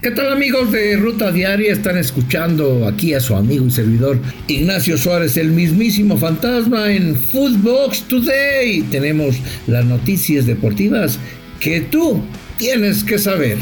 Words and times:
¿Qué 0.00 0.12
tal 0.12 0.30
amigos 0.30 0.70
de 0.70 0.96
Ruta 0.96 1.32
Diaria? 1.32 1.72
Están 1.72 1.98
escuchando 1.98 2.86
aquí 2.86 3.14
a 3.14 3.20
su 3.20 3.34
amigo 3.34 3.66
y 3.66 3.70
servidor 3.72 4.20
Ignacio 4.46 4.96
Suárez, 4.96 5.36
el 5.36 5.50
mismísimo 5.50 6.16
fantasma 6.16 6.92
en 6.92 7.16
Footbox 7.16 8.02
Today. 8.02 8.82
Tenemos 8.92 9.34
las 9.66 9.84
noticias 9.84 10.46
deportivas 10.46 11.18
que 11.58 11.80
tú 11.80 12.22
tienes 12.58 13.02
que 13.02 13.18
saber. 13.18 13.58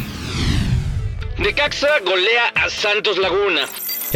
Necaxa 1.38 1.88
golea 2.04 2.48
a 2.54 2.68
Santos 2.68 3.16
Laguna. 3.16 3.62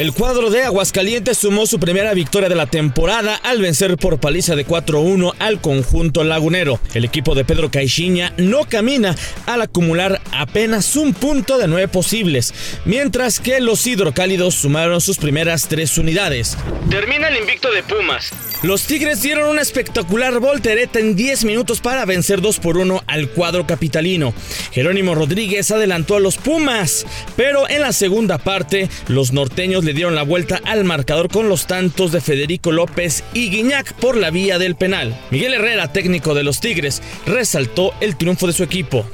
El 0.01 0.14
cuadro 0.14 0.48
de 0.48 0.62
Aguascalientes 0.62 1.37
sumó 1.37 1.67
su 1.67 1.79
primera 1.79 2.14
victoria 2.14 2.49
de 2.49 2.55
la 2.55 2.64
temporada 2.64 3.35
al 3.35 3.61
vencer 3.61 3.99
por 3.99 4.19
paliza 4.19 4.57
de 4.57 4.67
4-1 4.67 5.35
al 5.39 5.61
conjunto 5.61 6.25
lagunero. 6.25 6.80
El 6.95 7.05
equipo 7.05 7.35
de 7.35 7.45
Pedro 7.45 7.71
Caixinha 7.71 8.32
no 8.39 8.64
camina 8.64 9.14
al 9.45 9.61
acumular 9.61 10.23
apenas 10.32 10.96
un 10.96 11.13
punto 11.13 11.59
de 11.59 11.68
nueve 11.68 11.86
posibles, 11.86 12.55
mientras 12.86 13.41
que 13.41 13.61
los 13.61 13.86
hidrocálidos 13.86 14.54
sumaron 14.54 15.03
sus 15.03 15.18
primeras 15.18 15.68
tres 15.68 15.99
unidades. 15.99 16.57
Termina 16.89 17.29
el 17.29 17.37
invicto 17.37 17.71
de 17.71 17.82
Pumas. 17.82 18.32
Los 18.63 18.82
Tigres 18.87 19.23
dieron 19.23 19.49
una 19.49 19.63
espectacular 19.63 20.39
voltereta 20.39 20.99
en 20.99 21.17
10 21.17 21.46
minutos 21.46 21.81
para 21.81 22.05
vencer 22.05 22.43
2 22.43 22.61
por 22.61 22.77
1 22.77 23.05
al 23.07 23.31
cuadro 23.31 23.67
capitalino. 23.67 24.35
Jerónimo 24.71 25.14
Rodríguez 25.14 25.71
adelantó 25.71 26.17
a 26.17 26.21
los 26.21 26.37
Pumas, 26.37 27.07
pero 27.37 27.67
en 27.71 27.81
la 27.81 27.95
segunda 27.95 28.37
parte 28.37 28.91
los 29.09 29.32
norteños 29.32 29.82
le 29.82 29.95
dieron 29.95 30.15
la 30.15 30.25
vuelta 30.25 30.61
al 30.67 30.85
marcador 30.85 31.31
con 31.31 31.49
los 31.49 31.67
tantos 31.67 32.12
de 32.12 32.20
Federico 32.20 32.70
López 32.70 33.25
y 33.33 33.48
Guiñac 33.48 33.95
por 33.95 34.19
la 34.19 34.31
vía 34.31 34.59
del 34.59 34.77
penal. 34.77 35.19
Miguel 35.31 35.55
Herrera, 35.55 35.91
técnico 35.91 36.34
de 36.34 36.42
los 36.42 36.61
Tigres, 36.61 37.03
resaltó 37.25 37.95
el 38.03 38.17
triunfo 38.17 38.47
de 38.47 38.53
su 38.53 38.62
equipo. 38.62 39.06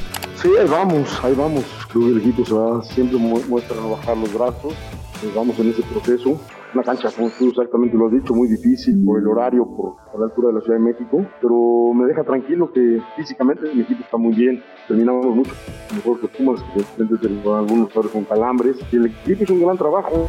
Sí, 0.42 0.48
ahí 0.60 0.66
vamos, 0.66 1.08
ahí 1.22 1.34
vamos. 1.34 1.62
Creo 1.92 2.06
que 2.06 2.10
el 2.14 2.18
equipo 2.18 2.44
se 2.44 2.52
va, 2.52 2.82
siempre 2.82 3.16
muestra 3.16 3.76
bajar 3.76 4.16
los 4.16 4.32
brazos. 4.34 4.74
Vamos 5.36 5.56
en 5.60 5.70
ese 5.70 5.82
proceso 5.82 6.40
una 6.74 6.82
cancha, 6.82 7.10
como 7.10 7.30
tú 7.30 7.50
exactamente 7.50 7.96
lo 7.96 8.06
has 8.06 8.12
dicho, 8.12 8.34
muy 8.34 8.48
difícil 8.48 9.02
por 9.04 9.18
el 9.18 9.26
horario, 9.26 9.66
por, 9.66 9.96
la 10.18 10.26
altura 10.26 10.48
de 10.48 10.54
la 10.54 10.60
Ciudad 10.60 10.78
de 10.78 10.84
México, 10.84 11.26
pero 11.40 11.92
me 11.94 12.06
deja 12.06 12.24
tranquilo 12.24 12.72
que 12.72 13.00
físicamente 13.16 13.72
mi 13.74 13.82
equipo 13.82 14.02
está 14.02 14.16
muy 14.16 14.34
bien, 14.34 14.62
terminamos 14.88 15.26
mucho 15.26 15.52
mejor 15.94 16.20
que 16.20 16.28
Pumas, 16.28 16.62
que 16.62 17.26
algunos 17.26 17.92
jugadores 17.92 18.12
con 18.12 18.24
calambres, 18.24 18.76
y 18.90 18.96
el 18.96 19.06
equipo 19.06 19.44
hizo 19.44 19.54
un 19.54 19.62
gran 19.62 19.76
trabajo. 19.76 20.28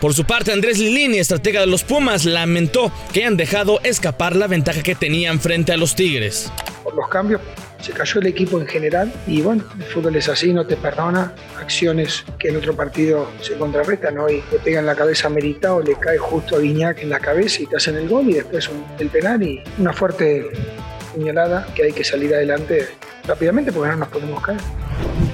Por 0.00 0.14
su 0.14 0.24
parte, 0.24 0.52
Andrés 0.52 0.78
Lilini, 0.78 1.18
estratega 1.18 1.60
de 1.60 1.66
los 1.66 1.84
Pumas, 1.84 2.24
lamentó 2.24 2.90
que 3.12 3.24
han 3.24 3.36
dejado 3.36 3.78
escapar 3.84 4.34
la 4.34 4.46
ventaja 4.48 4.82
que 4.82 4.94
tenían 4.94 5.38
frente 5.38 5.72
a 5.72 5.76
los 5.76 5.94
Tigres. 5.94 6.52
Por 6.82 6.94
los 6.96 7.08
cambios 7.08 7.40
se 7.80 7.92
cayó 7.92 8.20
el 8.20 8.26
equipo 8.26 8.60
en 8.60 8.66
general 8.66 9.12
y 9.26 9.42
bueno, 9.42 9.64
el 9.78 9.84
fútbol 9.84 10.16
es 10.16 10.28
así, 10.28 10.52
no 10.52 10.66
te 10.66 10.76
perdona. 10.76 11.34
Acciones 11.58 12.24
que 12.38 12.48
en 12.48 12.56
otro 12.56 12.74
partido 12.74 13.30
se 13.40 13.54
contrarrestan, 13.54 14.18
hoy 14.18 14.42
te 14.50 14.58
pegan 14.58 14.86
la 14.86 14.94
cabeza 14.94 15.28
a 15.28 15.74
o 15.74 15.82
le 15.82 15.94
cae 15.94 16.18
justo 16.18 16.56
a 16.56 16.58
Viñac 16.58 17.02
en 17.02 17.10
la 17.10 17.20
cabeza 17.20 17.62
y 17.62 17.66
te 17.66 17.76
hacen 17.76 17.96
el 17.96 18.08
gol 18.08 18.28
y 18.30 18.34
después 18.34 18.70
el 18.98 19.08
penal 19.08 19.42
y 19.42 19.62
una 19.78 19.92
fuerte 19.92 20.46
puñalada 21.14 21.66
que 21.74 21.84
hay 21.84 21.92
que 21.92 22.04
salir 22.04 22.34
adelante 22.34 22.88
rápidamente 23.26 23.72
porque 23.72 23.90
no 23.90 23.96
nos 23.96 24.08
podemos 24.08 24.42
caer. 24.42 24.60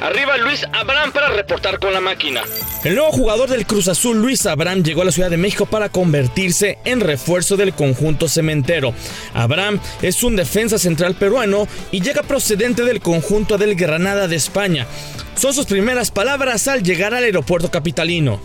Arriba 0.01 0.37
Luis 0.37 0.65
Abraham 0.73 1.11
para 1.13 1.31
reportar 1.31 1.79
con 1.79 1.93
la 1.93 2.01
máquina. 2.01 2.43
El 2.85 2.95
nuevo 2.95 3.11
jugador 3.11 3.49
del 3.49 3.67
Cruz 3.67 3.89
Azul, 3.89 4.21
Luis 4.21 4.47
Abraham, 4.47 4.83
llegó 4.83 5.03
a 5.03 5.07
la 5.07 5.11
Ciudad 5.11 5.31
de 5.31 5.37
México 5.37 5.67
para 5.67 5.89
convertirse 5.89 6.79
en 6.85 7.01
refuerzo 7.01 7.57
del 7.57 7.73
conjunto 7.73 8.29
cementero. 8.29 8.93
Abraham 9.35 9.81
es 10.03 10.23
un 10.23 10.37
defensa 10.37 10.79
central 10.79 11.15
peruano 11.15 11.67
y 11.91 12.01
llega 12.03 12.23
procedente 12.23 12.85
del 12.85 13.01
conjunto 13.01 13.59
del 13.59 13.75
Granada 13.75 14.29
de 14.29 14.37
España. 14.37 14.87
Son 15.35 15.53
sus 15.53 15.67
primeras 15.67 16.11
palabras 16.11 16.69
al 16.69 16.83
llegar 16.83 17.15
al 17.15 17.25
aeropuerto 17.25 17.71
capitalino. 17.71 18.41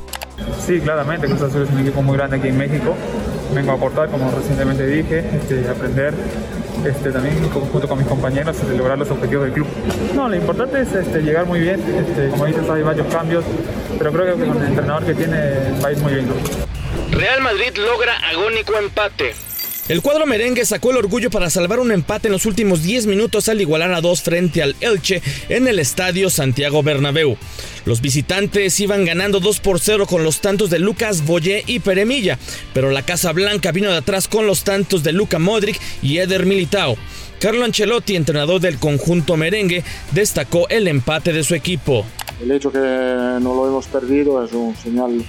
Sí, 0.66 0.80
claramente, 0.80 1.28
Cruz 1.28 1.42
Azul 1.42 1.64
es 1.64 1.70
un 1.70 1.80
equipo 1.80 2.02
muy 2.02 2.18
grande 2.18 2.38
aquí 2.38 2.48
en 2.48 2.58
México. 2.58 2.96
Vengo 3.54 3.72
a 3.72 3.76
aportar, 3.76 4.10
como 4.10 4.32
recientemente 4.32 4.88
dije, 4.88 5.24
este, 5.36 5.68
aprender 5.70 6.14
este, 6.86 7.12
también 7.12 7.50
junto 7.50 7.88
con 7.88 7.98
mis 7.98 8.08
compañeros 8.08 8.68
de 8.68 8.78
lograr 8.78 8.98
los 8.98 9.10
objetivos 9.12 9.46
del 9.46 9.54
club. 9.54 9.68
No, 10.16 10.28
lo 10.28 10.36
importante 10.36 10.82
es 10.82 10.94
este, 10.94 11.22
llegar 11.22 11.46
muy 11.46 11.60
bien, 11.60 11.80
este, 11.80 12.30
como 12.30 12.46
dices 12.46 12.70
hay 12.70 12.82
varios 12.82 13.08
cambios, 13.08 13.44
pero 13.98 14.12
creo 14.12 14.26
que 14.38 14.46
con 14.46 14.58
el 14.58 14.68
entrenador 14.68 15.06
que 15.06 15.14
tiene 15.14 15.38
va 15.84 15.90
a 15.90 15.92
ir 15.92 15.98
muy 16.00 16.14
bien. 16.14 16.28
Real 17.12 17.42
Madrid 17.42 17.76
logra 17.78 18.14
agónico 18.30 18.74
empate. 18.78 19.51
El 19.92 20.02
cuadro 20.02 20.26
merengue 20.26 20.64
sacó 20.64 20.92
el 20.92 20.96
orgullo 20.96 21.30
para 21.30 21.50
salvar 21.50 21.82
un 21.82 21.92
empate 21.92 22.30
en 22.30 22.32
los 22.32 22.46
últimos 22.46 22.82
10 22.82 23.08
minutos 23.08 23.50
al 23.50 23.60
igualar 23.60 23.92
a 23.92 24.00
dos 24.00 24.22
frente 24.22 24.64
al 24.64 24.74
Elche 24.80 25.22
en 25.50 25.68
el 25.68 25.80
estadio 25.80 26.30
Santiago 26.30 26.82
Bernabéu. 26.82 27.36
Los 27.84 28.00
visitantes 28.00 28.80
iban 28.80 29.04
ganando 29.04 29.42
2 29.42 29.60
por 29.60 29.82
0 29.82 30.06
con 30.06 30.24
los 30.24 30.40
tantos 30.40 30.70
de 30.70 30.80
Lucas 30.80 31.26
Boyé 31.26 31.66
y 31.68 31.82
Peremilla, 31.82 32.40
pero 32.74 32.90
la 32.90 33.02
Casa 33.02 33.34
Blanca 33.34 33.74
vino 33.74 33.92
de 33.92 33.98
atrás 33.98 34.30
con 34.30 34.48
los 34.48 34.64
tantos 34.64 35.04
de 35.04 35.12
Luca 35.12 35.40
Modric 35.40 35.78
y 36.02 36.20
Eder 36.20 36.46
Militao. 36.46 36.96
Carlo 37.42 37.66
Ancelotti, 37.66 38.16
entrenador 38.16 38.62
del 38.62 38.80
conjunto 38.80 39.36
merengue, 39.36 39.84
destacó 40.14 40.70
el 40.70 40.88
empate 40.88 41.34
de 41.34 41.44
su 41.44 41.54
equipo. 41.54 42.06
El 42.42 42.52
hecho 42.52 42.72
que 42.72 42.80
no 42.80 43.54
lo 43.54 43.68
hemos 43.68 43.88
perdido 43.88 44.42
es 44.42 44.54
un 44.54 44.74
señal 44.74 45.22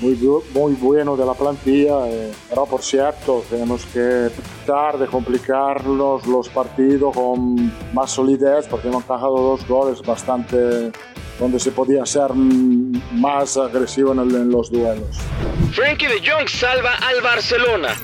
muy, 0.00 0.18
muy 0.54 0.72
bueno 0.74 1.16
de 1.16 1.24
la 1.24 1.34
plantilla, 1.34 2.08
eh, 2.08 2.32
pero 2.48 2.66
por 2.66 2.82
cierto 2.82 3.44
tenemos 3.48 3.84
que 3.86 4.30
tratar 4.64 4.98
de 4.98 5.06
complicarnos 5.06 6.26
los 6.26 6.48
partidos 6.48 7.14
con 7.14 7.72
más 7.92 8.10
solidez 8.10 8.66
porque 8.68 8.88
hemos 8.88 9.04
encajado 9.04 9.36
dos 9.36 9.66
goles 9.66 10.02
bastante 10.02 10.92
donde 11.38 11.58
se 11.58 11.70
podía 11.70 12.04
ser 12.06 12.32
más 12.34 13.56
agresivo 13.56 14.12
en, 14.12 14.20
en 14.20 14.50
los 14.50 14.70
duelos. 14.70 15.18
Frankie 15.72 16.06
de 16.06 16.20
Jong 16.26 16.48
salva 16.48 16.94
al 16.94 17.20
Barcelona. 17.22 17.94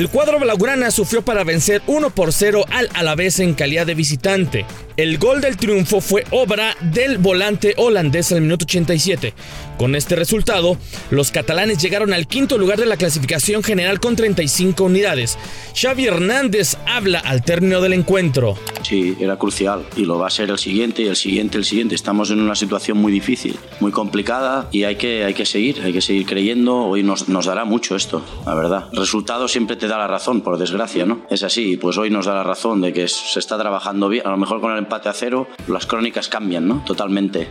El 0.00 0.08
cuadro 0.08 0.40
blaugrana 0.40 0.90
sufrió 0.90 1.20
para 1.20 1.44
vencer 1.44 1.82
1 1.86 2.08
por 2.08 2.32
0 2.32 2.64
al 2.70 2.88
Alavés 2.94 3.38
en 3.38 3.52
calidad 3.52 3.84
de 3.84 3.92
visitante. 3.92 4.64
El 4.96 5.18
gol 5.18 5.42
del 5.42 5.58
triunfo 5.58 6.00
fue 6.00 6.24
obra 6.30 6.74
del 6.80 7.18
volante 7.18 7.74
holandés 7.76 8.32
al 8.32 8.40
minuto 8.40 8.64
87. 8.64 9.34
Con 9.76 9.94
este 9.94 10.16
resultado, 10.16 10.78
los 11.10 11.30
catalanes 11.30 11.82
llegaron 11.82 12.14
al 12.14 12.26
quinto 12.26 12.56
lugar 12.56 12.78
de 12.78 12.86
la 12.86 12.96
clasificación 12.96 13.62
general 13.62 14.00
con 14.00 14.16
35 14.16 14.84
unidades. 14.84 15.36
Xavi 15.78 16.06
Hernández 16.06 16.78
habla 16.86 17.18
al 17.18 17.42
término 17.42 17.82
del 17.82 17.92
encuentro. 17.92 18.58
Sí, 18.90 19.16
era 19.20 19.36
crucial 19.36 19.86
y 19.96 20.04
lo 20.04 20.18
va 20.18 20.26
a 20.26 20.30
ser 20.30 20.50
el 20.50 20.58
siguiente 20.58 21.06
el 21.06 21.14
siguiente, 21.14 21.58
el 21.58 21.64
siguiente. 21.64 21.94
Estamos 21.94 22.32
en 22.32 22.40
una 22.40 22.56
situación 22.56 22.98
muy 22.98 23.12
difícil, 23.12 23.56
muy 23.78 23.92
complicada 23.92 24.68
y 24.72 24.82
hay 24.82 24.96
que, 24.96 25.22
hay 25.24 25.32
que 25.32 25.46
seguir, 25.46 25.80
hay 25.84 25.92
que 25.92 26.00
seguir 26.00 26.26
creyendo. 26.26 26.76
Hoy 26.76 27.04
nos, 27.04 27.28
nos 27.28 27.46
dará 27.46 27.64
mucho 27.64 27.94
esto, 27.94 28.20
la 28.44 28.54
verdad. 28.56 28.88
El 28.92 28.98
resultado 28.98 29.46
siempre 29.46 29.76
te 29.76 29.86
da 29.86 29.96
la 29.96 30.08
razón, 30.08 30.40
por 30.40 30.58
desgracia, 30.58 31.06
¿no? 31.06 31.24
Es 31.30 31.44
así, 31.44 31.76
pues 31.76 31.98
hoy 31.98 32.10
nos 32.10 32.26
da 32.26 32.34
la 32.34 32.42
razón 32.42 32.80
de 32.80 32.92
que 32.92 33.06
se 33.06 33.38
está 33.38 33.56
trabajando 33.56 34.08
bien. 34.08 34.26
A 34.26 34.30
lo 34.30 34.36
mejor 34.36 34.60
con 34.60 34.72
el 34.72 34.78
empate 34.78 35.08
a 35.08 35.12
cero, 35.12 35.46
las 35.68 35.86
crónicas 35.86 36.28
cambian, 36.28 36.66
¿no? 36.66 36.82
Totalmente. 36.84 37.46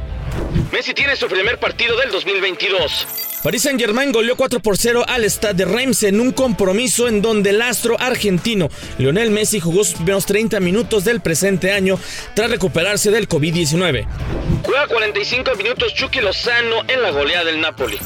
Messi 0.74 0.94
tiene 0.94 1.16
su 1.16 1.28
primer 1.28 1.58
partido 1.58 1.96
del 1.96 2.12
2022. 2.12 3.29
Paris 3.44 3.62
Saint-Germain 3.62 4.12
goleó 4.12 4.36
4 4.36 4.60
por 4.60 4.78
0 4.78 5.06
al 5.08 5.24
Stade 5.24 5.54
de 5.54 5.66
Reims 5.66 6.04
en 6.04 6.20
un 6.20 6.34
compromiso 6.34 7.08
en 7.08 7.22
donde 7.22 7.52
el 7.52 7.62
astro 7.62 7.96
argentino 7.98 8.68
Lionel 8.98 9.32
Messi 9.32 9.62
jugó 9.62 9.86
sus 9.86 9.96
primeros 9.96 10.26
30 10.26 10.60
minutos 10.60 11.06
del 11.06 11.22
presente 11.22 11.72
año 11.72 11.98
tras 12.34 12.52
recuperarse 12.52 13.12
del 13.12 13.30
COVID-19. 13.30 14.06
Juega 14.64 14.88
45 14.88 15.56
minutos 15.56 15.94
Chucky 15.94 16.20
Lozano 16.20 16.84
en 16.90 17.02
la 17.02 17.12
goleada 17.12 17.46
del 17.46 17.62
Napoli. 17.62 17.98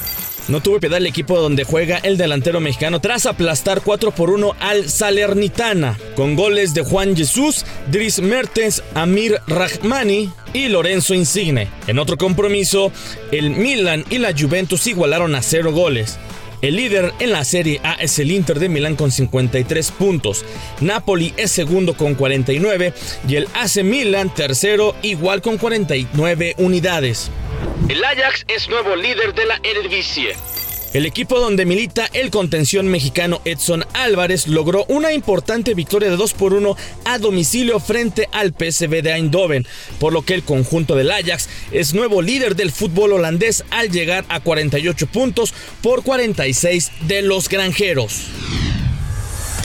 No 0.46 0.60
tuvo 0.60 0.78
piedad 0.78 0.98
el 0.98 1.06
equipo 1.06 1.40
donde 1.40 1.64
juega 1.64 1.96
el 1.98 2.18
delantero 2.18 2.60
mexicano 2.60 3.00
tras 3.00 3.24
aplastar 3.24 3.80
4 3.82 4.10
por 4.10 4.28
1 4.28 4.54
al 4.60 4.90
Salernitana, 4.90 5.98
con 6.16 6.36
goles 6.36 6.74
de 6.74 6.82
Juan 6.82 7.16
Jesús, 7.16 7.64
Dries 7.90 8.20
Mertens, 8.20 8.82
Amir 8.94 9.40
Rahmani 9.46 10.30
y 10.52 10.68
Lorenzo 10.68 11.14
Insigne. 11.14 11.68
En 11.86 11.98
otro 11.98 12.18
compromiso, 12.18 12.92
el 13.32 13.50
Milan 13.50 14.04
y 14.10 14.18
la 14.18 14.34
Juventus 14.38 14.86
igualaron 14.86 15.34
a 15.34 15.40
0 15.40 15.72
goles. 15.72 16.18
El 16.60 16.76
líder 16.76 17.12
en 17.20 17.32
la 17.32 17.44
Serie 17.44 17.80
A 17.82 17.94
es 17.94 18.18
el 18.18 18.30
Inter 18.30 18.58
de 18.58 18.68
Milán 18.68 18.96
con 18.96 19.10
53 19.10 19.90
puntos. 19.92 20.44
Napoli 20.80 21.32
es 21.36 21.50
segundo 21.50 21.94
con 21.94 22.14
49 22.14 22.92
y 23.28 23.36
el 23.36 23.48
AC 23.54 23.82
Milan 23.82 24.32
tercero 24.32 24.94
igual 25.02 25.42
con 25.42 25.58
49 25.58 26.54
unidades. 26.58 27.30
El 27.88 28.02
Ajax 28.02 28.44
es 28.48 28.68
nuevo 28.68 28.96
líder 28.96 29.34
de 29.34 29.46
la 29.46 29.60
Eredivisie. 29.62 30.34
El 30.94 31.06
equipo 31.06 31.40
donde 31.40 31.66
milita 31.66 32.08
el 32.12 32.30
contención 32.30 32.86
mexicano 32.86 33.40
Edson 33.44 33.84
Álvarez 33.94 34.46
logró 34.46 34.84
una 34.86 35.12
importante 35.12 35.74
victoria 35.74 36.08
de 36.08 36.16
2 36.16 36.34
por 36.34 36.54
1 36.54 36.76
a 37.04 37.18
domicilio 37.18 37.80
frente 37.80 38.28
al 38.30 38.52
PSV 38.52 39.02
de 39.02 39.12
Eindhoven, 39.12 39.66
por 39.98 40.12
lo 40.12 40.22
que 40.22 40.34
el 40.34 40.44
conjunto 40.44 40.94
del 40.94 41.10
Ajax 41.10 41.48
es 41.72 41.94
nuevo 41.94 42.22
líder 42.22 42.54
del 42.54 42.70
fútbol 42.70 43.12
holandés 43.12 43.64
al 43.70 43.90
llegar 43.90 44.24
a 44.28 44.38
48 44.38 45.08
puntos 45.08 45.52
por 45.82 46.04
46 46.04 46.92
de 47.08 47.22
los 47.22 47.48
granjeros. 47.48 48.28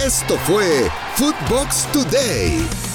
Esto 0.03 0.35
fue 0.47 0.89
Footbox 1.15 1.91
Today. 1.91 2.88